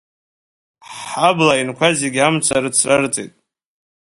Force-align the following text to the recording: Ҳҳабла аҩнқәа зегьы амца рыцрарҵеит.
Ҳҳабла 0.91 1.53
аҩнқәа 1.55 1.89
зегьы 1.99 2.21
амца 2.27 2.57
рыцрарҵеит. 2.63 3.33